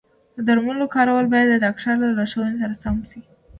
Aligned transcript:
د 0.35 0.37
درملو 0.47 0.85
کارول 0.95 1.25
باید 1.33 1.47
د 1.51 1.55
ډاکټر 1.65 1.93
د 1.99 2.03
لارښوونې 2.17 2.55
سره 2.61 2.73
سم 2.83 2.95
وي. 3.09 3.21